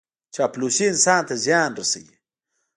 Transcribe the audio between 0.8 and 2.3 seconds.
انسان ته زیان رسوي.